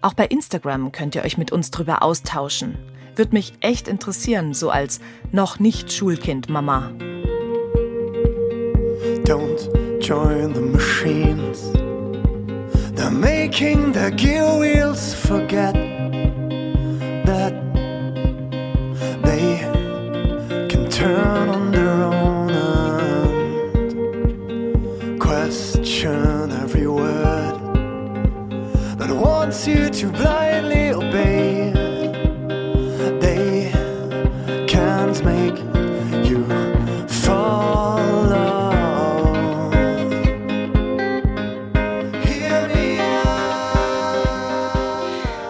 [0.00, 2.78] Auch bei Instagram könnt ihr euch mit uns drüber austauschen.
[3.16, 5.00] Wird mich echt interessieren, so als
[5.32, 6.92] noch nicht Schulkind Mama.
[9.24, 9.68] Don't
[10.00, 11.72] join the machines.
[12.94, 15.74] They're making their gear wheels forget
[17.24, 17.52] that
[19.24, 19.58] they
[20.68, 21.45] can turn
[29.46, 31.72] wants you to blindly obey.
[33.20, 33.70] They
[34.66, 35.56] can't make
[36.28, 36.44] you
[37.06, 38.72] follow.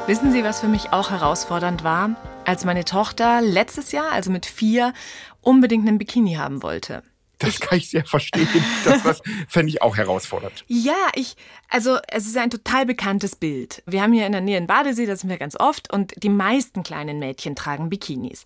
[0.06, 2.16] Wissen Sie, was für mich auch herausfordernd war?
[2.44, 4.92] Als meine Tochter letztes Jahr, also mit vier,
[5.40, 7.02] unbedingt einen Bikini haben wollte.
[7.38, 8.48] Das kann ich sehr verstehen.
[8.84, 10.64] Das, das fände ich auch herausfordernd.
[10.68, 11.36] Ja, ich,
[11.68, 13.82] also es ist ein total bekanntes Bild.
[13.86, 16.30] Wir haben hier in der Nähe einen Badesee, da sind wir ganz oft und die
[16.30, 18.44] meisten kleinen Mädchen tragen Bikinis.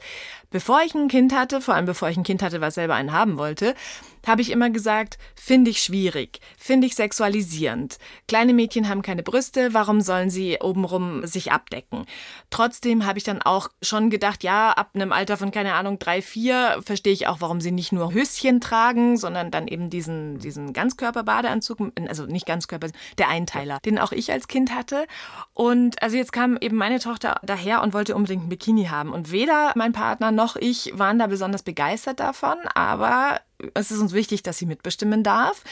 [0.51, 3.13] Bevor ich ein Kind hatte, vor allem bevor ich ein Kind hatte, was selber einen
[3.13, 3.75] haben wollte,
[4.27, 7.99] habe ich immer gesagt, finde ich schwierig, finde ich sexualisierend.
[8.29, 12.07] Kleine Mädchen haben keine Brüste, warum sollen sie obenrum sich abdecken?
[12.51, 16.23] Trotzdem habe ich dann auch schon gedacht, ja, ab einem Alter von, keine Ahnung, drei,
[16.23, 20.73] vier verstehe ich auch, warum sie nicht nur Höschen tragen, sondern dann eben diesen, diesen
[20.73, 25.07] Ganzkörperbadeanzug, also nicht Ganzkörper, der Einteiler, den auch ich als Kind hatte.
[25.53, 29.13] Und also jetzt kam eben meine Tochter daher und wollte unbedingt ein Bikini haben.
[29.13, 33.41] Und weder mein Partner noch ich waren da besonders begeistert davon, aber
[33.75, 35.65] es ist uns wichtig, dass sie mitbestimmen darf.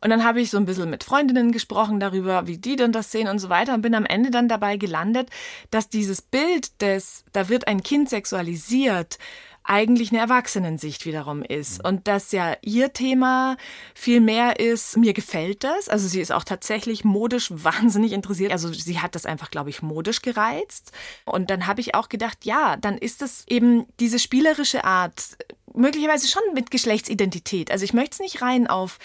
[0.00, 3.12] Und dann habe ich so ein bisschen mit Freundinnen gesprochen darüber, wie die denn das
[3.12, 5.30] sehen und so weiter und bin am Ende dann dabei gelandet,
[5.70, 9.18] dass dieses Bild des, da wird ein Kind sexualisiert,
[9.64, 11.84] eigentlich eine Erwachsenensicht wiederum ist.
[11.84, 13.56] Und dass ja ihr Thema
[13.94, 15.88] viel mehr ist, mir gefällt das.
[15.88, 18.52] Also sie ist auch tatsächlich modisch wahnsinnig interessiert.
[18.52, 20.92] Also sie hat das einfach, glaube ich, modisch gereizt.
[21.24, 25.36] Und dann habe ich auch gedacht, ja, dann ist es eben diese spielerische Art,
[25.74, 27.70] möglicherweise schon mit Geschlechtsidentität.
[27.70, 28.98] Also ich möchte es nicht rein auf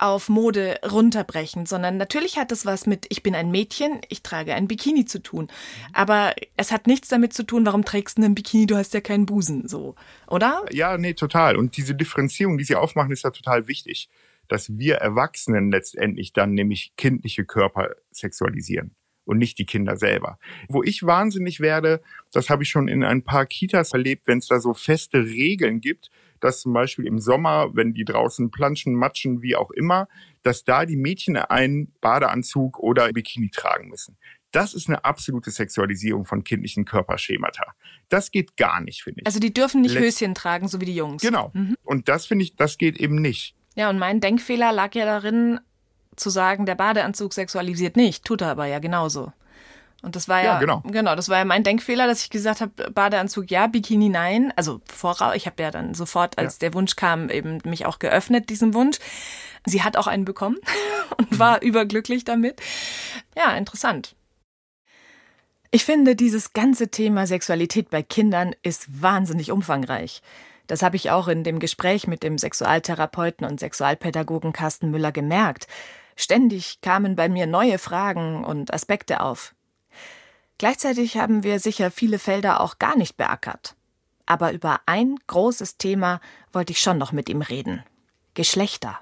[0.00, 4.54] auf Mode runterbrechen, sondern natürlich hat es was mit ich bin ein Mädchen, ich trage
[4.54, 5.48] ein Bikini zu tun.
[5.92, 9.02] Aber es hat nichts damit zu tun, warum trägst du ein Bikini, du hast ja
[9.02, 9.94] keinen Busen, so,
[10.26, 10.64] oder?
[10.72, 11.56] Ja, nee, total.
[11.56, 14.08] Und diese Differenzierung, die sie aufmachen, ist ja total wichtig,
[14.48, 18.94] dass wir Erwachsenen letztendlich dann nämlich kindliche Körper sexualisieren
[19.30, 20.38] und nicht die Kinder selber.
[20.68, 24.48] Wo ich wahnsinnig werde, das habe ich schon in ein paar Kitas erlebt, wenn es
[24.48, 29.40] da so feste Regeln gibt, dass zum Beispiel im Sommer, wenn die draußen planschen, matschen,
[29.40, 30.08] wie auch immer,
[30.42, 34.16] dass da die Mädchen einen Badeanzug oder Bikini tragen müssen.
[34.50, 37.74] Das ist eine absolute Sexualisierung von kindlichen Körperschemata.
[38.08, 39.26] Das geht gar nicht, finde ich.
[39.26, 41.22] Also die dürfen nicht Letz Höschen tragen, so wie die Jungs.
[41.22, 41.52] Genau.
[41.54, 41.76] Mhm.
[41.84, 43.54] Und das finde ich, das geht eben nicht.
[43.76, 45.60] Ja, und mein Denkfehler lag ja darin,
[46.16, 49.32] zu sagen, der Badeanzug sexualisiert nicht, tut er aber ja genauso.
[50.02, 50.82] Und das war ja, ja genau.
[50.86, 54.52] genau, das war ja mein Denkfehler, dass ich gesagt habe, Badeanzug ja, Bikini nein.
[54.56, 56.60] Also voraus, ich habe ja dann sofort, als ja.
[56.60, 58.98] der Wunsch kam, eben mich auch geöffnet, diesen Wunsch.
[59.66, 60.56] Sie hat auch einen bekommen
[61.18, 61.68] und war mhm.
[61.68, 62.60] überglücklich damit.
[63.36, 64.14] Ja, interessant.
[65.70, 70.22] Ich finde, dieses ganze Thema Sexualität bei Kindern ist wahnsinnig umfangreich.
[70.66, 75.66] Das habe ich auch in dem Gespräch mit dem Sexualtherapeuten und Sexualpädagogen Carsten Müller gemerkt.
[76.20, 79.54] Ständig kamen bei mir neue Fragen und Aspekte auf.
[80.58, 83.74] Gleichzeitig haben wir sicher viele Felder auch gar nicht beackert.
[84.26, 86.20] Aber über ein großes Thema
[86.52, 87.82] wollte ich schon noch mit ihm reden.
[88.34, 89.00] Geschlechter.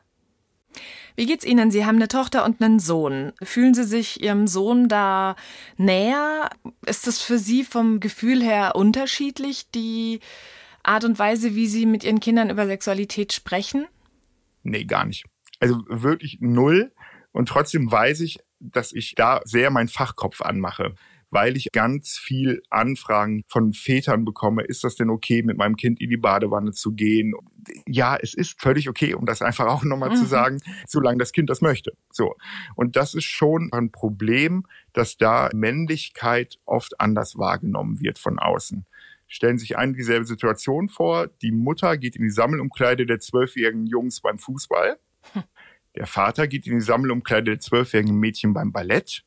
[1.16, 1.72] Wie geht's Ihnen?
[1.72, 3.32] Sie haben eine Tochter und einen Sohn.
[3.42, 5.34] Fühlen Sie sich Ihrem Sohn da
[5.76, 6.50] näher?
[6.86, 10.20] Ist das für Sie vom Gefühl her unterschiedlich, die
[10.84, 13.88] Art und Weise, wie Sie mit Ihren Kindern über Sexualität sprechen?
[14.62, 15.24] Nee, gar nicht.
[15.58, 16.92] Also wirklich null.
[17.32, 20.94] Und trotzdem weiß ich, dass ich da sehr meinen Fachkopf anmache
[21.30, 26.00] weil ich ganz viel Anfragen von Vätern bekomme, ist das denn okay, mit meinem Kind
[26.00, 27.34] in die Badewanne zu gehen?
[27.86, 30.16] Ja, es ist völlig okay, um das einfach auch nochmal mhm.
[30.16, 31.92] zu sagen, solange das Kind das möchte.
[32.10, 32.34] So.
[32.76, 38.86] Und das ist schon ein Problem, dass da Männlichkeit oft anders wahrgenommen wird von außen
[39.30, 41.26] stellen sich eine dieselbe Situation vor.
[41.42, 44.98] Die Mutter geht in die Sammelumkleide der zwölfjährigen Jungs beim Fußball.
[45.96, 49.24] Der Vater geht in die Sammelumkleide der zwölfjährigen Mädchen beim Ballett.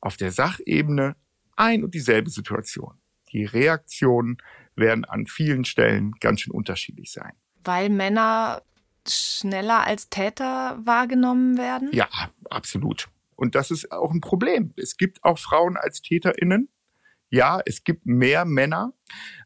[0.00, 1.16] Auf der Sachebene
[1.56, 2.98] ein und dieselbe Situation.
[3.32, 4.38] Die Reaktionen
[4.76, 7.32] werden an vielen Stellen ganz schön unterschiedlich sein.
[7.64, 8.62] Weil Männer
[9.08, 11.90] schneller als Täter wahrgenommen werden?
[11.92, 12.08] Ja,
[12.50, 13.08] absolut.
[13.36, 14.72] Und das ist auch ein Problem.
[14.76, 16.68] Es gibt auch Frauen als TäterInnen.
[17.30, 18.92] Ja, es gibt mehr Männer,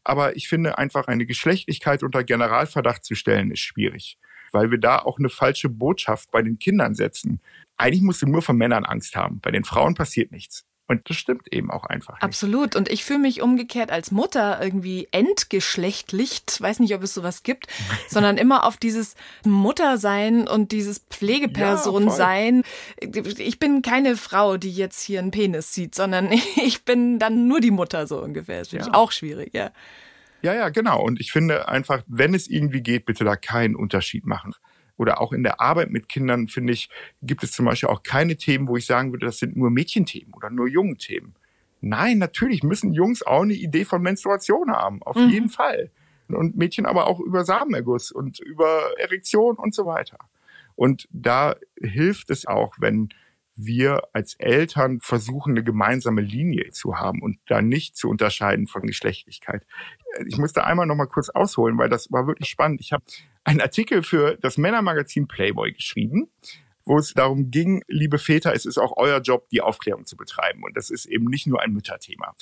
[0.05, 4.19] aber ich finde einfach eine Geschlechtlichkeit unter Generalverdacht zu stellen ist schwierig,
[4.53, 7.41] weil wir da auch eine falsche Botschaft bei den Kindern setzen.
[7.77, 9.41] Eigentlich musst du nur von Männern Angst haben.
[9.41, 10.65] Bei den Frauen passiert nichts.
[10.91, 12.15] Und das stimmt eben auch einfach.
[12.15, 12.23] Nicht.
[12.23, 12.75] Absolut.
[12.75, 17.67] Und ich fühle mich umgekehrt als Mutter irgendwie entgeschlechtlicht, weiß nicht, ob es sowas gibt,
[18.09, 22.63] sondern immer auf dieses Muttersein und dieses Pflegepersonsein.
[23.03, 27.47] Ja, ich bin keine Frau, die jetzt hier einen Penis sieht, sondern ich bin dann
[27.47, 28.61] nur die Mutter so ungefähr.
[28.61, 28.91] Das finde ja.
[28.91, 29.71] ich auch schwierig, ja.
[30.43, 31.03] Ja, ja, genau.
[31.03, 34.55] Und ich finde einfach, wenn es irgendwie geht, bitte da keinen Unterschied machen
[34.97, 36.89] oder auch in der Arbeit mit Kindern, finde ich,
[37.23, 40.35] gibt es zum Beispiel auch keine Themen, wo ich sagen würde, das sind nur Mädchenthemen
[40.35, 41.35] oder nur Jungenthemen.
[41.81, 45.31] Nein, natürlich müssen Jungs auch eine Idee von Menstruation haben, auf mhm.
[45.31, 45.91] jeden Fall.
[46.29, 50.19] Und Mädchen aber auch über Samenerguss und über Erektion und so weiter.
[50.75, 53.09] Und da hilft es auch, wenn
[53.59, 58.83] wir als Eltern versuchen, eine gemeinsame Linie zu haben und da nicht zu unterscheiden von
[58.83, 59.67] Geschlechtlichkeit.
[60.27, 62.81] Ich musste einmal noch mal kurz ausholen, weil das war wirklich spannend.
[62.81, 63.05] Ich habe
[63.45, 66.29] einen Artikel für das Männermagazin Playboy geschrieben,
[66.85, 70.63] wo es darum ging, liebe Väter, es ist auch euer Job, die Aufklärung zu betreiben.
[70.63, 72.35] Und das ist eben nicht nur ein Mütterthema.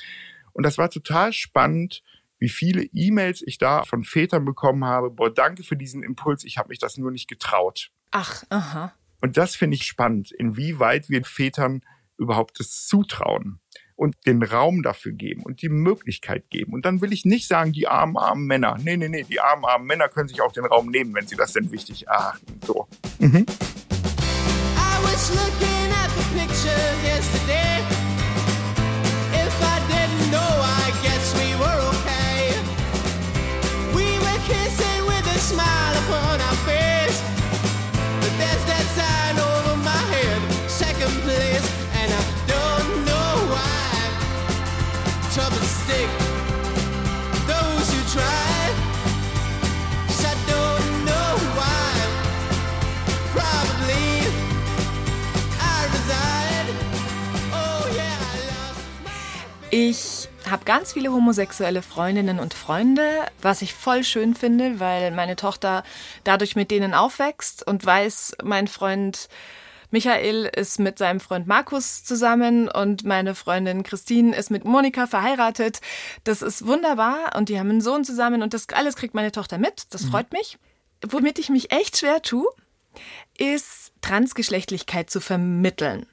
[0.53, 2.03] Und das war total spannend,
[2.39, 5.11] wie viele E-Mails ich da von Vätern bekommen habe.
[5.11, 7.91] Boah, danke für diesen Impuls, ich habe mich das nur nicht getraut.
[8.11, 8.95] Ach, aha.
[9.21, 11.83] Und das finde ich spannend, inwieweit wir Vätern
[12.19, 13.61] überhaupt das zutrauen
[13.95, 16.73] und den Raum dafür geben und die Möglichkeit geben.
[16.73, 18.77] Und dann will ich nicht sagen, die armen, armen Männer.
[18.83, 21.37] Nee, nee, nee, die armen, armen Männer können sich auch den Raum nehmen, wenn sie
[21.37, 22.61] das denn wichtig erachten.
[22.65, 22.87] So.
[23.19, 23.47] Mhm.
[23.47, 26.71] I was looking at the picture
[27.03, 27.16] yesterday.
[59.79, 65.37] Ich habe ganz viele homosexuelle Freundinnen und Freunde, was ich voll schön finde, weil meine
[65.37, 65.85] Tochter
[66.25, 69.29] dadurch mit denen aufwächst und weiß, mein Freund
[69.91, 75.83] Michael ist mit seinem Freund Markus zusammen und meine Freundin Christine ist mit Monika verheiratet.
[76.25, 79.59] Das ist wunderbar und die haben einen Sohn zusammen und das alles kriegt meine Tochter
[79.59, 79.89] mit.
[79.91, 80.11] Das mhm.
[80.11, 80.57] freut mich.
[81.07, 82.49] Womit ich mich echt schwer tue,
[83.37, 86.07] ist Transgeschlechtlichkeit zu vermitteln.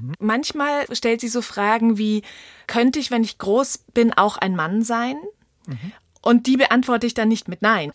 [0.00, 0.14] Mhm.
[0.18, 2.22] Manchmal stellt sie so Fragen wie,
[2.66, 5.16] könnte ich, wenn ich groß bin, auch ein Mann sein?
[5.66, 5.92] Mhm.
[6.22, 7.92] Und die beantworte ich dann nicht mit Nein.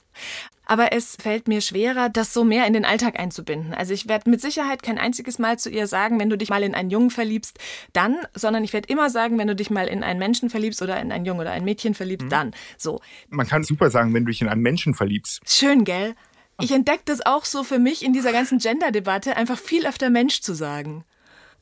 [0.66, 3.74] Aber es fällt mir schwerer, das so mehr in den Alltag einzubinden.
[3.74, 6.64] Also ich werde mit Sicherheit kein einziges Mal zu ihr sagen, wenn du dich mal
[6.64, 7.60] in einen Jungen verliebst,
[7.92, 10.98] dann, sondern ich werde immer sagen, wenn du dich mal in einen Menschen verliebst oder
[11.02, 12.30] in einen Jungen oder ein Mädchen verliebst, mhm.
[12.30, 12.56] dann.
[12.78, 13.02] So.
[13.28, 15.42] Man kann super sagen, wenn du dich in einen Menschen verliebst.
[15.46, 16.16] Schön, gell?
[16.62, 20.40] Ich entdecke das auch so für mich in dieser ganzen Gender-Debatte, einfach viel öfter Mensch
[20.40, 21.04] zu sagen.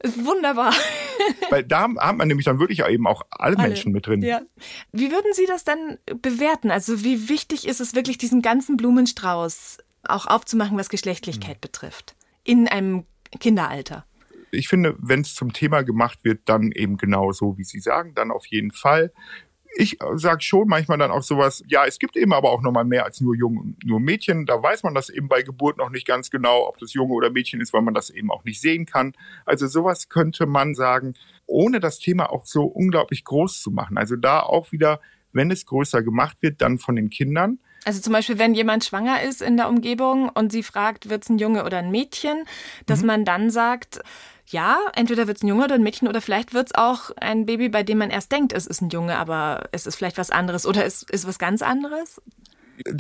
[0.02, 0.74] Ist wunderbar.
[1.50, 4.22] Weil da hat man nämlich dann wirklich eben auch alle, alle, Menschen mit drin.
[4.22, 4.42] Ja.
[4.94, 6.72] Wie würden Sie das dann bewerten?
[6.72, 11.62] Also wie wichtig ist es wirklich, diesen ganzen Blumenstrauß auch aufzumachen, was Geschlechtlichkeit mhm.
[11.62, 12.16] betrifft?
[12.46, 13.06] In einem
[13.40, 14.06] Kinderalter?
[14.52, 18.16] Ich finde, wenn es zum Thema gemacht wird, dann eben genau so, wie Sie sagen,
[18.16, 19.12] dann auf jeden Fall
[19.76, 23.06] ich sage schon manchmal dann auch sowas, ja, es gibt eben aber auch nochmal mehr
[23.06, 24.46] als nur Jungen und nur Mädchen.
[24.46, 27.30] Da weiß man das eben bei Geburt noch nicht ganz genau, ob das Junge oder
[27.30, 29.14] Mädchen ist, weil man das eben auch nicht sehen kann.
[29.46, 31.14] Also sowas könnte man sagen,
[31.46, 33.98] ohne das Thema auch so unglaublich groß zu machen.
[33.98, 35.02] Also da auch wieder,
[35.34, 37.60] wenn es größer gemacht wird, dann von den Kindern.
[37.86, 41.30] Also zum Beispiel, wenn jemand schwanger ist in der Umgebung und sie fragt, wird es
[41.30, 42.44] ein Junge oder ein Mädchen,
[42.86, 43.08] dass mhm.
[43.08, 44.02] man dann sagt,
[44.52, 47.46] ja, entweder wird es ein Junge oder ein Mädchen oder vielleicht wird es auch ein
[47.46, 50.32] Baby, bei dem man erst denkt, es ist ein Junge, aber es ist vielleicht was
[50.32, 52.22] anderes oder es ist was ganz anderes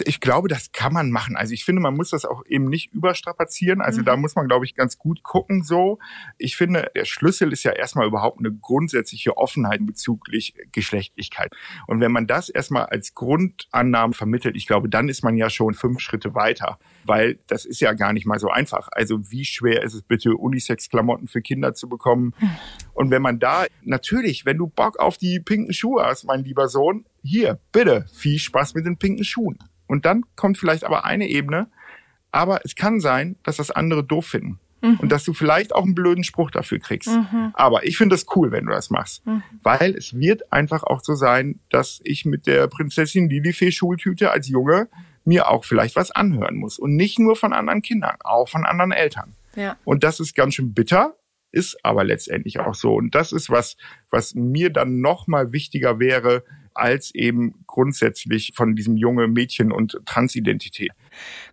[0.05, 1.35] ich glaube, das kann man machen.
[1.35, 3.81] Also ich finde, man muss das auch eben nicht überstrapazieren.
[3.81, 4.05] Also mhm.
[4.05, 5.99] da muss man, glaube ich, ganz gut gucken so.
[6.37, 11.55] Ich finde, der Schlüssel ist ja erstmal überhaupt eine grundsätzliche Offenheit bezüglich Geschlechtlichkeit.
[11.87, 15.73] Und wenn man das erstmal als Grundannahme vermittelt, ich glaube, dann ist man ja schon
[15.73, 16.79] fünf Schritte weiter.
[17.05, 18.89] Weil das ist ja gar nicht mal so einfach.
[18.91, 22.33] Also wie schwer ist es bitte, Unisex-Klamotten für Kinder zu bekommen?
[22.39, 22.49] Mhm.
[22.99, 26.67] Und wenn man da, natürlich, wenn du Bock auf die pinken Schuhe hast, mein lieber
[26.67, 29.57] Sohn, hier, bitte, viel Spaß mit den pinken Schuhen.
[29.87, 31.67] Und dann kommt vielleicht aber eine Ebene,
[32.33, 34.59] aber es kann sein, dass das andere doof finden.
[34.81, 34.99] Mhm.
[34.99, 37.07] Und dass du vielleicht auch einen blöden Spruch dafür kriegst.
[37.07, 37.51] Mhm.
[37.53, 39.25] Aber ich finde es cool, wenn du das machst.
[39.25, 39.43] Mhm.
[39.63, 44.49] Weil es wird einfach auch so sein, dass ich mit der Prinzessin Lilifee Schultüte als
[44.49, 44.89] Junge
[45.23, 46.77] mir auch vielleicht was anhören muss.
[46.77, 49.35] Und nicht nur von anderen Kindern, auch von anderen Eltern.
[49.55, 49.77] Ja.
[49.85, 51.15] Und das ist ganz schön bitter,
[51.51, 52.93] ist aber letztendlich auch so.
[52.93, 53.77] Und das ist was,
[54.09, 59.99] was mir dann noch mal wichtiger wäre, als eben grundsätzlich von diesem junge Mädchen und
[60.05, 60.91] Transidentität.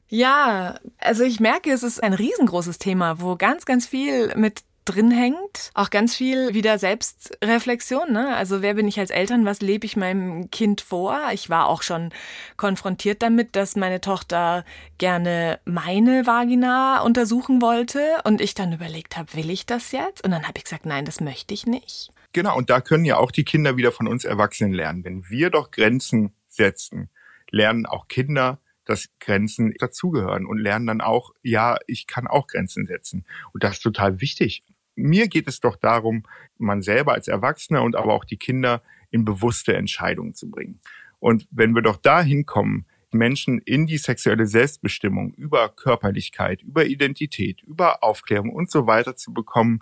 [0.08, 5.10] Ja, also ich merke, es ist ein riesengroßes Thema, wo ganz, ganz viel mit drin
[5.10, 5.70] hängt.
[5.74, 8.12] Auch ganz viel wieder Selbstreflexion.
[8.12, 8.34] Ne?
[8.34, 9.44] Also wer bin ich als Eltern?
[9.44, 11.20] Was lebe ich meinem Kind vor?
[11.32, 12.10] Ich war auch schon
[12.56, 14.64] konfrontiert damit, dass meine Tochter
[14.98, 20.24] gerne meine Vagina untersuchen wollte und ich dann überlegt habe, will ich das jetzt?
[20.24, 22.10] Und dann habe ich gesagt, nein, das möchte ich nicht.
[22.32, 25.04] Genau, und da können ja auch die Kinder wieder von uns Erwachsenen lernen.
[25.04, 27.10] Wenn wir doch Grenzen setzen,
[27.50, 32.86] lernen auch Kinder, dass Grenzen dazugehören und lernen dann auch, ja, ich kann auch Grenzen
[32.86, 33.26] setzen.
[33.52, 34.64] Und das ist total wichtig.
[34.96, 36.24] Mir geht es doch darum,
[36.58, 40.80] man selber als Erwachsener und aber auch die Kinder in bewusste Entscheidungen zu bringen.
[41.20, 47.62] Und wenn wir doch dahin kommen, Menschen in die sexuelle Selbstbestimmung über Körperlichkeit, über Identität,
[47.62, 49.80] über Aufklärung und so weiter zu bekommen,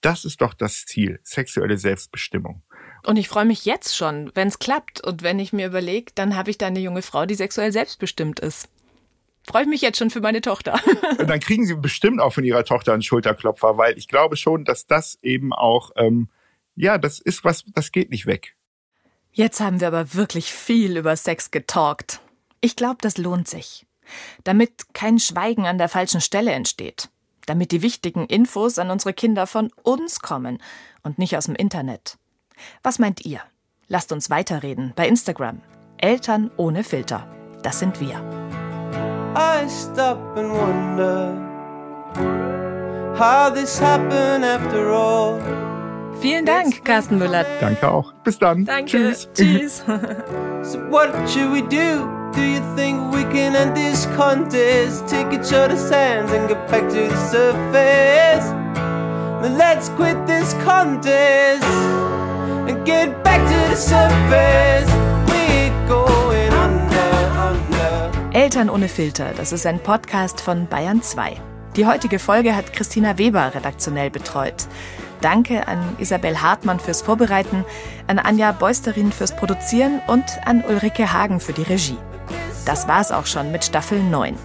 [0.00, 2.62] das ist doch das Ziel, sexuelle Selbstbestimmung.
[3.04, 5.00] Und ich freue mich jetzt schon, wenn es klappt.
[5.00, 8.40] Und wenn ich mir überlege, dann habe ich da eine junge Frau, die sexuell selbstbestimmt
[8.40, 8.68] ist.
[9.48, 10.78] Freue ich mich jetzt schon für meine Tochter.
[11.18, 14.64] Und dann kriegen Sie bestimmt auch von Ihrer Tochter einen Schulterklopfer, weil ich glaube schon,
[14.64, 16.28] dass das eben auch, ähm,
[16.76, 18.54] ja, das ist was, das geht nicht weg.
[19.32, 22.20] Jetzt haben wir aber wirklich viel über Sex getalkt.
[22.60, 23.86] Ich glaube, das lohnt sich.
[24.44, 27.08] Damit kein Schweigen an der falschen Stelle entsteht
[27.48, 30.58] damit die wichtigen Infos an unsere Kinder von uns kommen
[31.02, 32.18] und nicht aus dem Internet.
[32.82, 33.40] Was meint ihr?
[33.88, 35.62] Lasst uns weiterreden bei Instagram.
[35.96, 37.26] Eltern ohne Filter.
[37.62, 38.67] Das sind wir.
[39.38, 41.32] I stop and wonder
[43.16, 45.38] how this happened after all.
[46.20, 47.44] Vielen Dank, Carsten Müller.
[47.60, 48.12] Danke auch.
[48.24, 48.64] Bis dann.
[48.64, 48.90] Danke.
[48.90, 49.28] Tschüss.
[49.34, 49.84] Tschüss.
[50.64, 52.08] so what should we do?
[52.34, 55.06] Do you think we can end this contest?
[55.06, 58.50] Take each other's hands and get back to the surface.
[59.40, 61.62] Then let's quit this contest
[62.66, 65.07] and get back to the surface.
[68.38, 71.32] Eltern ohne Filter, das ist ein Podcast von Bayern 2.
[71.74, 74.68] Die heutige Folge hat Christina Weber redaktionell betreut.
[75.20, 77.64] Danke an Isabel Hartmann fürs Vorbereiten,
[78.06, 81.96] an Anja Beusterin fürs Produzieren und an Ulrike Hagen für die Regie.
[82.64, 84.36] Das war's auch schon mit Staffel 9.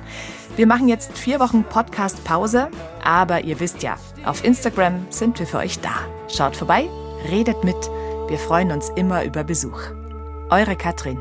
[0.56, 2.70] Wir machen jetzt vier Wochen Podcast-Pause,
[3.04, 5.94] aber ihr wisst ja, auf Instagram sind wir für euch da.
[6.36, 6.90] Schaut vorbei,
[7.30, 7.78] redet mit,
[8.28, 9.82] wir freuen uns immer über Besuch.
[10.50, 11.20] Eure Katrin.